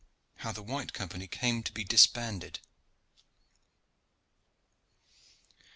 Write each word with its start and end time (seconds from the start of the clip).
HOW 0.37 0.51
THE 0.51 0.63
WHITE 0.63 0.93
COMPANY 0.93 1.27
CAME 1.27 1.61
TO 1.61 1.71
BE 1.73 1.83
DISBANDED. 1.83 2.57